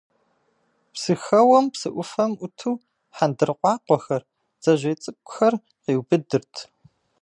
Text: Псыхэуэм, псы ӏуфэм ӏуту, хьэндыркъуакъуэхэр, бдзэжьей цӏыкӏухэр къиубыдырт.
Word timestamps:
Псыхэуэм, 0.93 1.65
псы 1.73 1.89
ӏуфэм 1.93 2.31
ӏуту, 2.39 2.75
хьэндыркъуакъуэхэр, 3.15 4.23
бдзэжьей 4.55 4.97
цӏыкӏухэр 5.01 5.53
къиубыдырт. 5.83 6.53